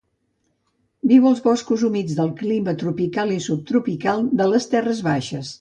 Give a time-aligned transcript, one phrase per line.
[1.11, 5.49] Viu als boscos humits de clima tropical i subtropical de les terres baixes.